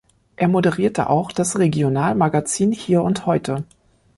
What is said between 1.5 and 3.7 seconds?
Regionalmagazin "Hier und Heute".